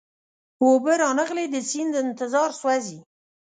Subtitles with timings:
[0.63, 2.99] اوبه را نغلې د سیند انتظار سوزی